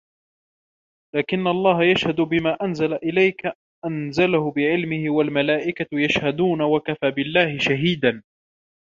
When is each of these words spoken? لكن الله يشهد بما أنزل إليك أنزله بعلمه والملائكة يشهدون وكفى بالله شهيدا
لكن 1.15 1.47
الله 1.47 1.83
يشهد 1.83 2.21
بما 2.21 2.63
أنزل 2.65 2.93
إليك 2.93 3.41
أنزله 3.85 4.51
بعلمه 4.51 5.09
والملائكة 5.09 5.87
يشهدون 5.93 6.61
وكفى 6.61 7.11
بالله 7.11 7.57
شهيدا 7.57 8.23